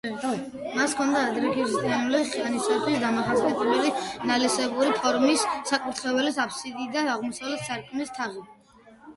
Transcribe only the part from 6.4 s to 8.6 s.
აფსიდი და აღმოსავლეთი სარკმლის თაღი.